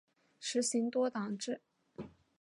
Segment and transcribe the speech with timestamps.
[0.39, 1.61] 实行多党制。